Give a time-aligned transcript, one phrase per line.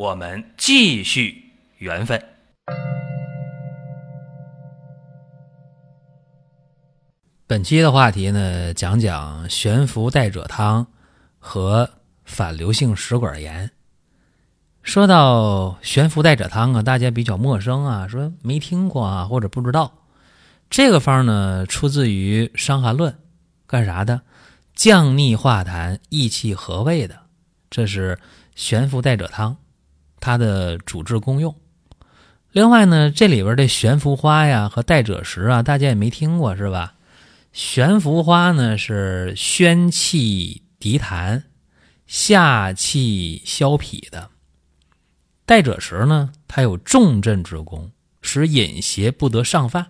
[0.00, 1.44] 我们继续
[1.76, 2.18] 缘分。
[7.46, 10.86] 本期的话题呢，讲讲悬浮带褶汤
[11.38, 11.90] 和
[12.24, 13.70] 反流性食管炎。
[14.82, 19.92] 说到悬浮带褶汤啊，大家比较陌生啊，说没听过啊，或者不知道。
[20.70, 23.12] 这个方呢，出自于《伤寒论》，
[23.66, 24.22] 干啥的？
[24.74, 27.20] 降逆化痰、益气和胃的。
[27.68, 28.18] 这是
[28.54, 29.54] 悬浮带褶汤。
[30.20, 31.56] 它的主治功用，
[32.52, 36.94] 另外呢，这里边的悬浮花呀和带赭石啊，大家也没听过是吧？
[37.52, 41.42] 悬浮花呢是宣气涤痰、
[42.06, 44.28] 下气消痞的，
[45.46, 47.90] 带赭石呢，它有重镇之功，
[48.20, 49.86] 使饮邪不得上犯。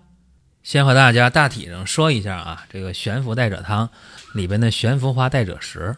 [0.63, 3.91] 先和大家大体上说一下啊，这个悬浮带赭汤
[4.35, 5.97] 里边的悬浮花带赭石，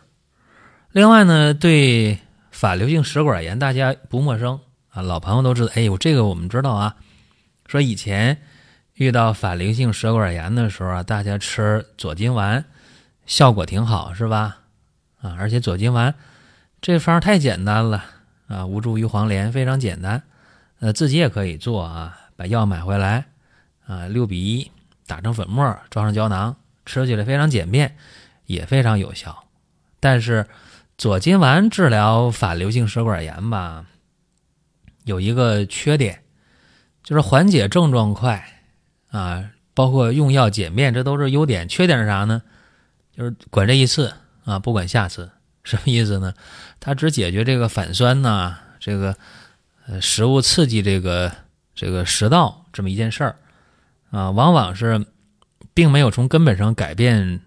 [0.91, 2.19] 另外呢，对。
[2.53, 5.73] 反流性食管炎大家不陌生啊，老朋友都知道。
[5.75, 6.95] 哎呦，这个我们知道啊。
[7.67, 8.43] 说以前
[8.95, 12.65] 遇到反流性食管炎的时候啊，大家吃左金丸
[13.25, 14.59] 效果挺好，是吧？
[15.23, 16.15] 啊，而且左金丸
[16.81, 18.05] 这方太简单了
[18.47, 20.23] 啊，无助于黄连，非常简单。
[20.79, 23.25] 呃，自己也可以做啊，把药买回来
[23.87, 24.71] 啊，六比一
[25.07, 27.97] 打成粉末，装上胶囊，吃起来非常简便，
[28.45, 29.45] 也非常有效。
[29.99, 30.47] 但是。
[30.99, 33.87] 左金丸治疗反流性食管炎吧，
[35.05, 36.23] 有一个缺点，
[37.03, 38.63] 就是缓解症状快
[39.11, 41.67] 啊，包括用药简便，这都是优点。
[41.67, 42.43] 缺点是啥呢？
[43.17, 45.31] 就是管这一次啊，不管下次，
[45.65, 46.35] 什么意思呢？
[46.79, 49.17] 它只解决这个反酸呐，这个
[49.87, 51.33] 呃食物刺激这个
[51.75, 53.37] 这个食道这么一件事儿
[54.11, 55.05] 啊，往往是
[55.75, 57.41] 并没有从根本上改变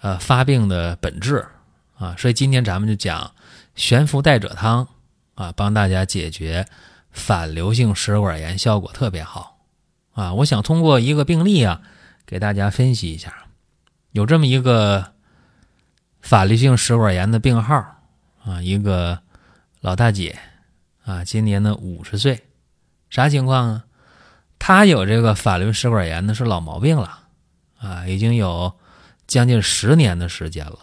[0.00, 1.46] 呃发病的本质。
[1.98, 3.34] 啊，所以今天咱们就讲
[3.74, 4.86] 悬浮带褶汤
[5.34, 6.66] 啊，帮大家解决
[7.10, 9.58] 反流性食管炎，效果特别好
[10.12, 10.32] 啊！
[10.34, 11.82] 我想通过一个病例啊，
[12.24, 13.46] 给大家分析一下，
[14.12, 15.12] 有这么一个
[16.20, 17.74] 反流性食管炎的病号
[18.44, 19.20] 啊，一个
[19.80, 20.38] 老大姐
[21.04, 22.44] 啊，今年呢五十岁，
[23.10, 23.84] 啥情况啊？
[24.60, 27.20] 她有这个反流食管炎呢，是老毛病了
[27.80, 28.72] 啊，已经有
[29.26, 30.78] 将近十年的时间了。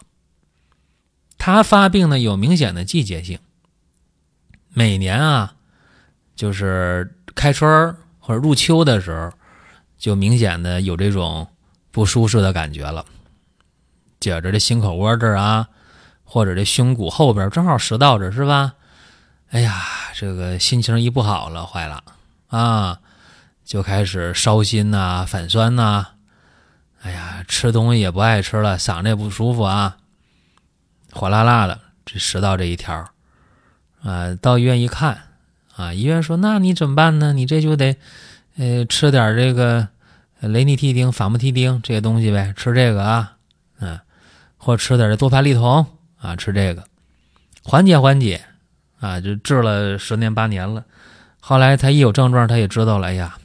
[1.45, 3.38] 他发病呢有明显的季节性，
[4.73, 5.53] 每年啊，
[6.35, 9.31] 就是开春或者入秋的时候，
[9.95, 11.47] 就明显的有这种
[11.91, 13.06] 不舒适的感觉了，
[14.19, 15.69] 觉着这心口窝这儿啊，
[16.23, 18.73] 或者这胸骨后边正好食道这是吧？
[19.51, 19.85] 哎呀，
[20.16, 22.03] 这个心情一不好了，坏了
[22.47, 23.00] 啊，
[23.63, 26.07] 就开始烧心呐、反酸呐，
[27.03, 29.97] 哎呀，吃东西也不爱吃了，嗓子也不舒服啊。
[31.18, 33.09] 火辣辣的，这食道这一条，
[34.03, 35.18] 啊，到医院一看，
[35.74, 37.31] 啊，医院说，那你怎么办呢？
[37.31, 37.96] 你这就得，
[38.58, 39.88] 呃，吃点这个
[40.42, 43.38] 雷尼替丁、法莫替丁这些东西呗，吃这个啊，
[43.80, 43.98] 嗯，
[44.58, 45.88] 或吃点这多蟠利酮
[46.18, 46.84] 啊，吃这个，
[47.64, 48.42] 缓解缓解，
[49.00, 50.84] 啊，就治了十年八年了。
[51.40, 53.38] 后来他一有症状，他也知道了，哎呀，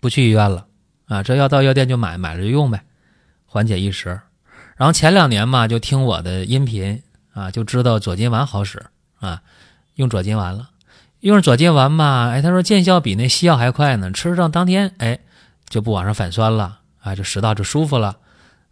[0.00, 0.66] 不去医院了，
[1.06, 2.82] 啊，这药到药店就买，买了就用呗，
[3.46, 4.20] 缓解一时。
[4.80, 7.02] 然后前两年嘛，就听我的音频
[7.34, 8.82] 啊，就知道左金丸好使
[9.18, 9.42] 啊，
[9.96, 10.70] 用左金丸了。
[11.18, 15.18] 用左金丸嘛，哎，他说见效比那西药还快呢，吃上当天，哎，
[15.68, 18.16] 就不往上反酸了啊，这食道就舒服了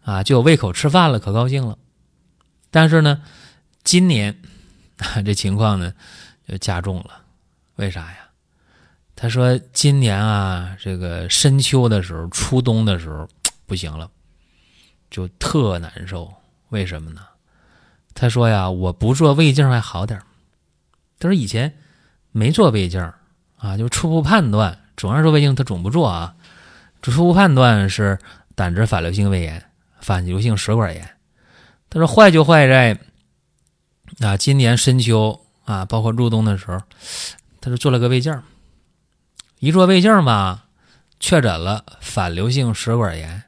[0.03, 1.77] 啊，就有胃口吃饭了，可高兴了。
[2.71, 3.21] 但是呢，
[3.83, 4.35] 今年
[5.23, 5.93] 这情况呢
[6.47, 7.21] 就加重了，
[7.75, 8.17] 为啥呀？
[9.15, 13.29] 他说今年啊，这个深秋的时候、初冬的时候
[13.67, 14.09] 不行了。
[15.09, 16.33] 就特难受，
[16.69, 17.21] 为什么呢？
[18.13, 20.21] 他说呀，我不做胃镜还好点
[21.19, 21.77] 他说以前
[22.31, 23.01] 没做胃镜
[23.57, 26.35] 啊，就初步判断，总要做胃镜他总不做啊。
[27.01, 28.19] 初步判断是
[28.55, 29.69] 胆汁反流性胃炎、
[30.01, 31.15] 反流性食管炎。
[31.89, 32.99] 他说坏就坏在
[34.19, 36.81] 啊，今年深秋啊，包括入冬的时候，
[37.61, 38.41] 他说做了个胃镜，
[39.59, 40.65] 一做胃镜吧，
[41.19, 43.43] 确诊了反流性食管炎。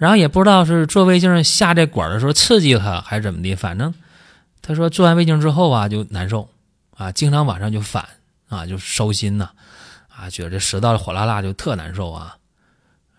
[0.00, 3.92] 然后也不知道是做胃镜下这管的时候刺激他还是怎么的，反正
[4.62, 6.48] 他说做完胃镜之后啊就难受
[6.96, 8.08] 啊，经常晚上就反
[8.48, 9.50] 啊，就烧心呐，
[10.08, 12.34] 啊，觉得这食道火辣辣就特难受啊。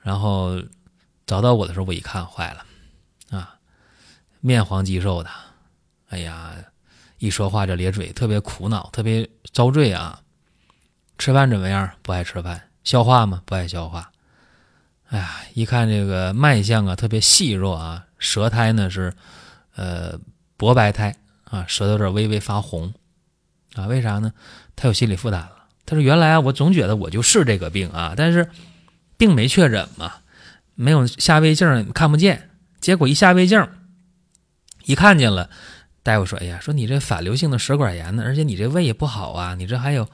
[0.01, 0.59] 然后
[1.27, 3.53] 找到我的时候，我一看坏了，啊，
[4.39, 5.29] 面黄肌瘦的，
[6.09, 6.51] 哎呀，
[7.19, 10.19] 一说话就咧嘴，特别苦恼，特别遭罪啊。
[11.19, 11.87] 吃饭怎么样？
[12.01, 12.59] 不爱吃饭。
[12.83, 13.43] 消化吗？
[13.45, 14.11] 不爱消化。
[15.53, 19.13] 一看这个脉象啊，特别细弱啊，舌苔呢是
[19.75, 20.18] 呃
[20.57, 22.94] 薄白苔啊，舌头有点微微发红
[23.75, 23.88] 啊。
[23.88, 24.31] 为啥呢？
[24.75, 25.51] 他有心理负担了。
[25.86, 28.50] 他说：“原来啊，我总觉得我就是这个病啊，但是
[29.18, 30.13] 病没确诊嘛，
[30.75, 32.50] 没有下胃镜看不见。
[32.80, 33.68] 结果一下胃镜，
[34.86, 35.50] 一看见了，
[36.01, 40.07] 大夫说：‘哎呀，说你这反流性的食管炎呢，而且你这胃也不好啊，你这还有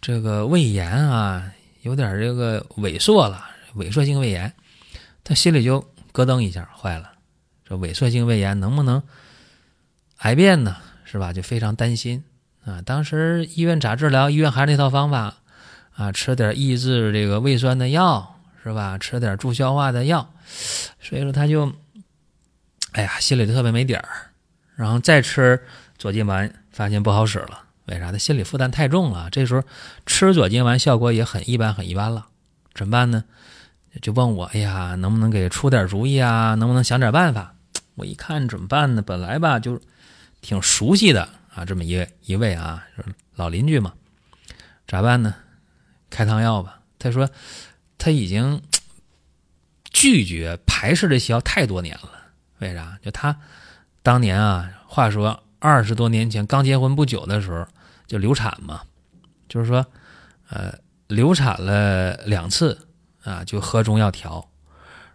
[0.00, 1.52] 这个胃炎啊，
[1.82, 3.44] 有点这个萎缩了，
[3.76, 4.50] 萎缩性胃炎。’
[5.28, 7.12] 他心里就咯噔一下，坏了，
[7.62, 9.02] 这萎缩性胃炎能不能
[10.20, 10.78] 癌变呢？
[11.04, 11.34] 是吧？
[11.34, 12.24] 就非常担心。”
[12.64, 14.30] 啊，当时医院咋治疗？
[14.30, 15.36] 医院还是那套方法，
[15.94, 18.96] 啊，吃点抑制这个胃酸的药，是吧？
[18.96, 20.32] 吃点助消化的药，
[20.98, 21.74] 所以说他就，
[22.92, 24.08] 哎呀，心里特别没底儿。
[24.76, 25.62] 然后再吃
[25.98, 27.64] 左金丸，发现不好使了。
[27.84, 28.10] 为啥？
[28.10, 29.28] 他心理负担太重了。
[29.28, 29.62] 这时候
[30.06, 32.28] 吃左金丸效果也很一般，很一般了。
[32.74, 33.24] 怎么办呢？
[34.00, 36.54] 就问我，哎呀，能不能给出点主意啊？
[36.54, 37.54] 能不能想点办法？
[37.96, 39.02] 我一看怎么办呢？
[39.02, 39.80] 本来吧，就
[40.40, 41.28] 挺熟悉的。
[41.54, 42.84] 啊，这么一位一位啊，
[43.34, 43.92] 老邻居嘛，
[44.86, 45.34] 咋办呢？
[46.10, 46.80] 开汤药吧。
[46.98, 47.28] 他说
[47.96, 48.62] 他已经
[49.90, 52.10] 拒绝排斥这西药太多年了。
[52.58, 52.98] 为啥？
[53.02, 53.36] 就他
[54.02, 57.66] 当年啊，话说二十多年前刚结婚不久的时候
[58.06, 58.82] 就流产嘛，
[59.48, 59.84] 就是说
[60.50, 60.72] 呃
[61.08, 62.86] 流产了两次
[63.24, 64.48] 啊，就喝中药调，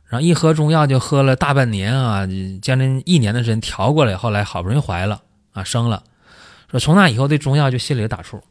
[0.06, 2.28] 然后一喝中药就喝了大半年啊，
[2.62, 5.22] 将近一年的时间调过来，后来好不容易怀了
[5.52, 6.04] 啊，生了。
[6.70, 8.42] 说从那以后对中药就心里打怵，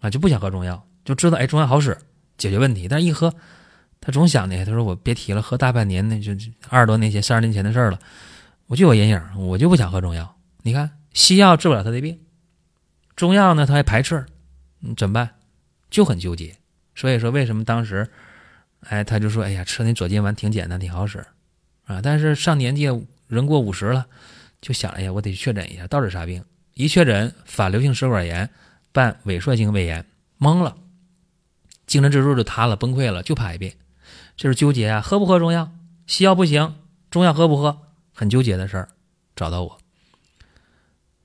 [0.00, 1.96] 啊就不想喝中药，就知道哎中药好使
[2.36, 3.34] 解决问题，但是一喝，
[4.00, 6.32] 他总想呢，他说我别提了，喝大半年那就
[6.68, 7.98] 二十多年前三十年前的事了，
[8.66, 10.36] 我就有阴影，我就不想喝中药。
[10.62, 12.18] 你看西药治不了他的病，
[13.16, 14.24] 中药呢他还排斥，
[14.82, 15.30] 嗯怎么办？
[15.90, 16.54] 就很纠结。
[16.94, 18.10] 所以说为什么当时，
[18.80, 21.18] 哎他就说哎呀吃那左金丸挺简单挺好使，
[21.84, 22.84] 啊但是上年纪
[23.26, 24.06] 人过五十了，
[24.60, 26.44] 就想哎呀我得确诊一下到底啥病。
[26.74, 28.48] 一确诊反流性食管炎
[28.92, 30.06] 伴萎缩性胃炎，
[30.38, 30.76] 懵了，
[31.88, 33.74] 精神支柱就塌了，崩溃了，就怕癌变，
[34.36, 35.72] 就是纠结啊，喝不喝中药？
[36.06, 36.76] 西药不行，
[37.10, 37.80] 中药喝不喝？
[38.14, 38.88] 很纠结的事儿，
[39.34, 39.78] 找到我，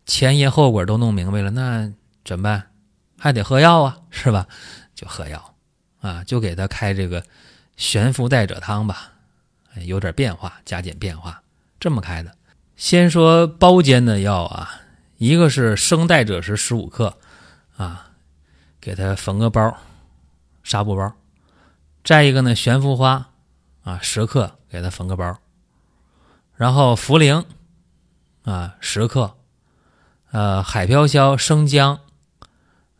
[0.07, 1.93] 前因后果都弄明白了，那
[2.25, 2.71] 怎么办？
[3.19, 4.47] 还得喝药啊，是吧？
[4.95, 5.52] 就喝药
[6.03, 7.23] 啊，就给他开这个
[7.75, 9.13] 悬浮带者汤吧，
[9.85, 11.41] 有点变化，加减变化，
[11.79, 12.35] 这么开的。
[12.75, 14.81] 先说包间的药啊。
[15.19, 17.17] 一个是生带者是十五克，
[17.77, 18.11] 啊，
[18.81, 19.77] 给他缝个包，
[20.63, 21.15] 纱布包；
[22.03, 23.29] 再一个呢，悬浮花，
[23.83, 25.37] 啊，十克给他缝个包。
[26.57, 27.45] 然后茯苓，
[28.43, 29.37] 啊，十克，
[30.31, 32.01] 呃，海飘消、生姜，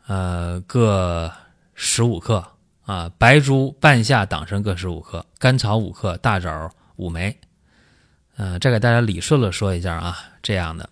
[0.06, 1.30] 呃，各
[1.74, 2.53] 十五克，
[2.84, 7.38] 啊，白术、半夏、党参各十五克，甘草五克，大枣五枚。
[8.36, 10.90] 嗯，再给大家理顺了说一下啊，这样的。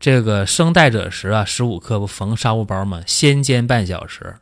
[0.00, 3.02] 这个生带者时啊，十五克不缝纱布包吗？
[3.06, 4.36] 先煎半小时，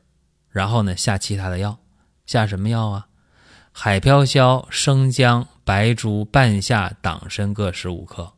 [0.50, 1.78] 然后呢下其他的药，
[2.26, 3.06] 下什么药啊？
[3.72, 8.34] 海飘消、生姜、白术、半夏、党参各十五克，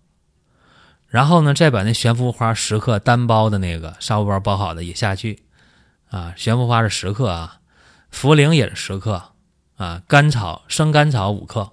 [1.06, 5.42] 然后呢再把那悬浮花十克单包的那个纱布包包好的也下去，
[6.11, 7.58] 啊，悬浮花是十克啊，
[8.12, 9.23] 茯苓也是十克
[9.77, 11.73] 啊，甘草生甘草五克，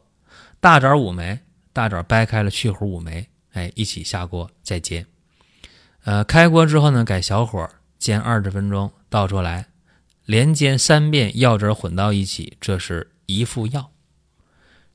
[0.59, 1.39] 大枣五枚，
[1.73, 5.05] 大枣掰开了去核五枚，哎，一起下锅再煎。
[6.03, 9.69] 呃，开锅之后呢，改小火煎二十分钟，倒出来，
[10.25, 13.91] 连煎三遍，药汁混到一起，这是一副药。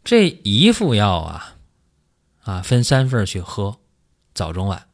[0.04, 1.56] 这一副药啊，
[2.44, 3.80] 啊，分三份去喝，
[4.32, 4.86] 早中晚。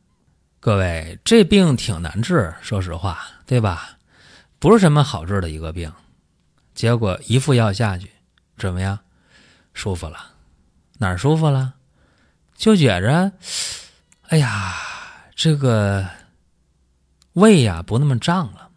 [0.59, 3.99] 各位，这病挺难治，说实话，对吧？
[4.59, 5.93] 不是什么好治的一个病。
[6.77, 8.13] 结果一副药下去，
[8.57, 8.97] 怎么样？
[9.75, 10.33] 舒服了？
[10.99, 11.75] 哪儿舒服了？
[12.55, 13.33] 就觉着，
[14.29, 14.77] 哎呀。
[15.39, 16.09] 这个
[17.35, 18.71] 胃呀不那么胀了，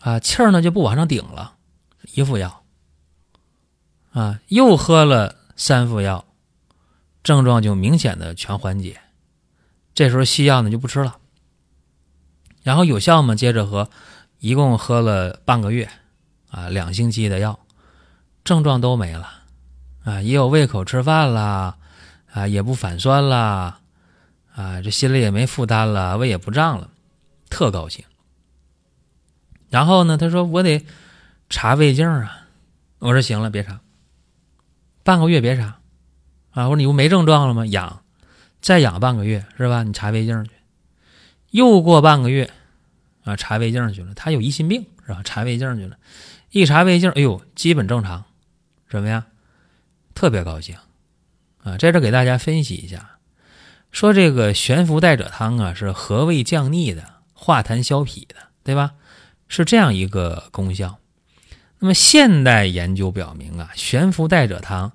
[0.00, 1.54] 啊气儿呢就不往上顶了，
[2.14, 2.64] 一副药，
[4.10, 6.24] 啊又喝了三副药，
[7.22, 8.98] 症状就明显的全缓解。
[9.92, 11.18] 这时候西药呢就不吃了，
[12.62, 13.34] 然后有效吗？
[13.34, 13.90] 接着喝，
[14.38, 15.90] 一共喝了半个月，
[16.50, 17.58] 啊两星期的药，
[18.44, 19.28] 症状都没了，
[20.04, 21.76] 啊也有胃口吃饭啦，
[22.32, 23.80] 啊也不反酸啦。
[24.54, 26.90] 啊，这心里也没负担了，胃也不胀了，
[27.48, 28.04] 特高兴。
[29.70, 30.84] 然后呢，他说我得
[31.48, 32.48] 查胃镜啊。
[32.98, 33.78] 我说行了，别查，
[35.04, 35.78] 半个月别查
[36.50, 36.64] 啊。
[36.64, 37.64] 我说你不没症状了吗？
[37.66, 38.02] 养，
[38.60, 39.84] 再养半个月是吧？
[39.84, 40.50] 你查胃镜去。
[41.50, 42.50] 又过半个月
[43.22, 44.12] 啊，查胃镜去了。
[44.14, 45.22] 他有疑心病是吧？
[45.22, 45.96] 查胃镜去了，
[46.50, 48.24] 一查胃镜，哎呦，基本正常，
[48.88, 49.26] 什么呀？
[50.14, 50.76] 特别高兴
[51.62, 51.76] 啊！
[51.76, 53.18] 在这给大家分析一下，
[53.92, 58.94] 说这个悬浮带者汤啊，是和胃降逆的，化痰消痞的，对吧？
[59.46, 60.98] 是这样一个功效。
[61.78, 64.92] 那么现代研究表明啊，悬浮带者汤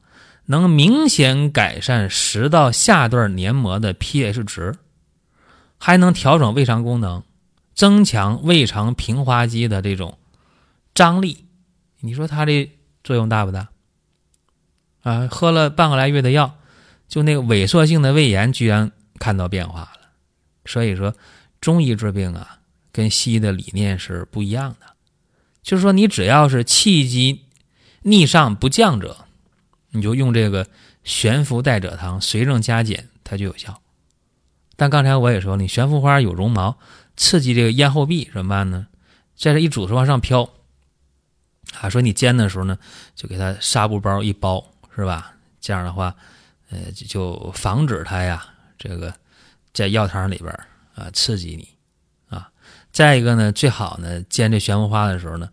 [0.47, 4.75] 能明显改善食道下段黏膜的 pH 值，
[5.77, 7.23] 还能调整胃肠功能，
[7.73, 10.17] 增强胃肠平滑肌的这种
[10.93, 11.45] 张力。
[12.01, 12.71] 你说它这
[13.03, 13.69] 作用大不大？
[15.01, 16.57] 啊，喝了半个来月的药，
[17.07, 20.09] 就那个萎缩性的胃炎居然看到变化了。
[20.65, 21.13] 所以说，
[21.59, 22.59] 中医治病啊，
[22.91, 24.95] 跟西医的理念是不一样的。
[25.61, 27.45] 就是说，你只要是气机
[28.03, 29.25] 逆上不降者，
[29.91, 30.67] 你就用这个
[31.03, 33.81] 悬浮带褶汤随症加减，它就有效。
[34.75, 36.77] 但刚才我也说，你悬浮花有绒毛，
[37.15, 38.87] 刺激这个咽后壁怎么办呢？
[39.37, 40.49] 在这一煮是往上飘。
[41.81, 42.77] 啊，说你煎的时候呢，
[43.15, 44.63] 就给它纱布包一包，
[44.95, 45.33] 是吧？
[45.59, 46.15] 这样的话，
[46.69, 48.45] 呃，就防止它呀，
[48.77, 49.13] 这个
[49.73, 50.51] 在药汤里边
[50.95, 51.67] 啊刺激你
[52.35, 52.49] 啊。
[52.91, 55.49] 再一个呢，最好呢，煎这悬浮花的时候呢，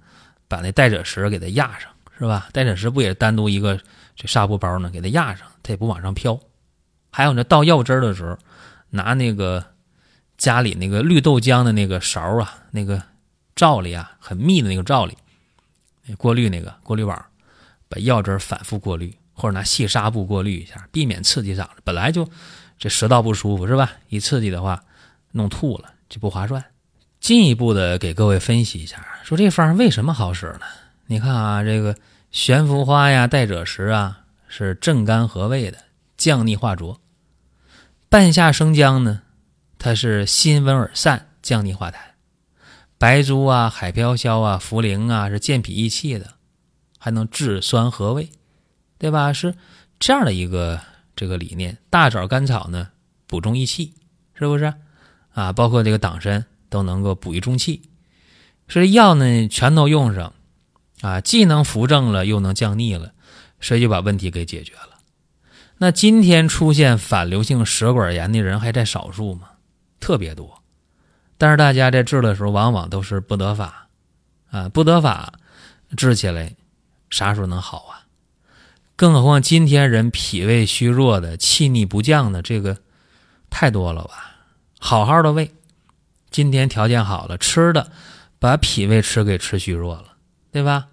[0.48, 2.48] 把那带褶石给它压上，是吧？
[2.52, 3.80] 带褶石不也单独一个
[4.14, 4.90] 这纱布包呢？
[4.90, 6.38] 给它压上，它也不往上飘。
[7.10, 8.36] 还有呢，倒药汁的时候，
[8.90, 9.64] 拿那个
[10.36, 13.02] 家里那个绿豆浆的那个勺啊，那个
[13.56, 15.16] 罩里啊，很密的那个罩里，
[16.16, 17.24] 过滤那个过滤网，
[17.88, 21.70] 把药汁反复过滤，或者拿细纱布过滤一下，避免刺激嗓子。
[21.84, 22.28] 本来就
[22.78, 23.92] 这食道不舒服，是吧？
[24.08, 24.82] 一刺激的话，
[25.32, 26.64] 弄吐了就不划算。
[27.20, 30.60] 进一步的给各位分析一下，说这方为什么好使呢？
[31.06, 31.94] 你看啊，这个
[32.30, 35.78] 悬浮花呀、带赭石啊，是镇肝和胃的，
[36.16, 36.98] 降逆化浊；
[38.08, 39.22] 半夏生姜呢，
[39.78, 41.96] 它是辛温而散，降逆化痰；
[43.00, 46.34] 白术啊、海飘消啊、茯苓啊，是健脾益气的，
[46.98, 48.28] 还能治酸和胃，
[48.98, 49.32] 对吧？
[49.32, 49.54] 是
[49.98, 50.78] 这样的一个
[51.16, 51.78] 这个理念。
[51.88, 52.90] 大枣、甘草呢，
[53.26, 53.94] 补中益气，
[54.34, 54.74] 是不是？
[55.32, 56.44] 啊，包括这个党参。
[56.68, 57.82] 都能够补益中气，
[58.68, 60.32] 所以药呢全都用上，
[61.00, 63.12] 啊，既能扶正了，又能降逆了，
[63.60, 65.00] 所以就把问题给解决了。
[65.78, 69.48] 那今天出现反流性食管炎的人还在少数吗？
[69.98, 70.59] 特别多，
[71.40, 73.86] 但是大家在治的时候往往都是不得法，
[74.50, 75.32] 啊，不得法，
[75.96, 76.52] 治起来
[77.08, 78.04] 啥时候能好啊？
[78.94, 82.76] 更何况今天人脾胃虚弱的、气逆不降的，这个
[83.48, 84.36] 太多了吧？
[84.78, 85.50] 好好的胃。
[86.28, 87.90] 今天条件好了，吃的
[88.38, 90.08] 把脾胃吃给吃虚弱了，
[90.52, 90.88] 对吧？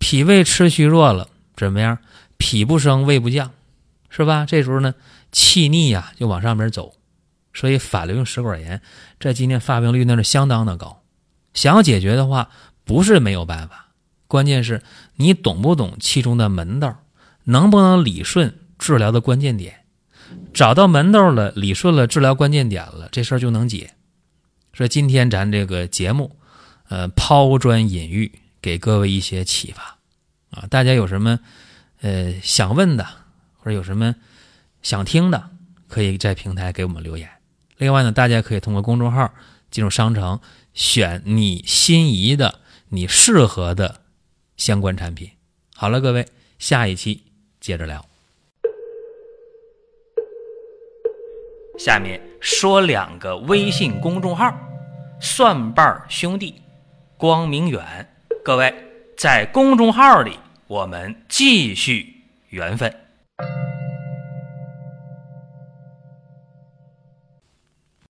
[0.00, 1.98] 脾胃吃虚弱了，怎么样？
[2.36, 3.52] 脾不升，胃不降，
[4.08, 4.44] 是吧？
[4.44, 4.92] 这时候呢，
[5.30, 6.94] 气逆呀，就往上面走，
[7.52, 8.80] 所以反流性食管炎
[9.18, 11.02] 在今天发病率那是相当的高。
[11.54, 12.50] 想要解决的话，
[12.84, 13.88] 不是没有办法，
[14.26, 14.82] 关键是
[15.16, 17.02] 你懂不懂其中的门道，
[17.44, 19.84] 能不能理顺治疗的关键点？
[20.54, 23.94] 找到门道了，理顺了治疗关键点了，这事儿就能解。
[24.72, 26.36] 说今天咱这个节目，
[26.88, 28.30] 呃，抛砖引玉，
[28.62, 29.98] 给各位一些启发
[30.52, 30.68] 啊！
[30.70, 31.40] 大家有什么
[32.00, 33.04] 呃想问的，
[33.58, 34.14] 或者有什么
[34.82, 35.50] 想听的，
[35.88, 37.28] 可以在平台给我们留言。
[37.80, 39.32] 另外呢，大家可以通过公众号
[39.70, 40.38] 进入商城，
[40.74, 42.60] 选你心仪的、
[42.90, 44.02] 你适合的
[44.58, 45.30] 相关产品。
[45.74, 46.26] 好了，各位，
[46.58, 47.24] 下一期
[47.58, 48.04] 接着聊。
[51.78, 54.54] 下面说两个微信公众号：
[55.18, 56.60] 蒜瓣兄弟、
[57.16, 58.14] 光明远。
[58.44, 58.74] 各位
[59.16, 62.94] 在公众号里，我们继续缘分。